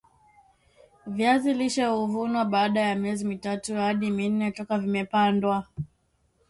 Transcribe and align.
viazi 1.07 1.53
lishe 1.53 1.85
huvunwa 1.85 2.45
baada 2.45 2.81
ya 2.81 2.95
miezi 2.95 3.25
mitatu 3.25 3.75
hadi 3.75 4.11
minne 4.11 4.51
toka 4.51 4.77
vimepandwa 4.77 5.67